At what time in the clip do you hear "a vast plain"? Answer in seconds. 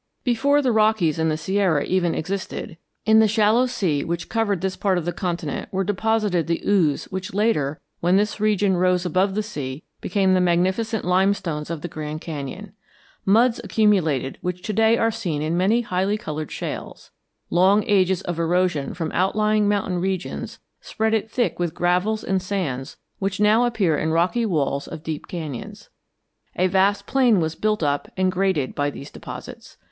26.55-27.39